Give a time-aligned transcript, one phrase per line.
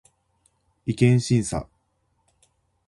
[0.87, 1.69] 違憲審査